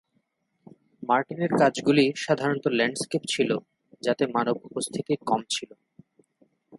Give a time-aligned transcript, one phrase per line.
[1.03, 3.49] মার্টিনের কাজগুলি সাধারণত ল্যান্ডস্কেপ ছিল
[4.01, 5.69] যাতে মানব উপস্থিতি কম ছিল।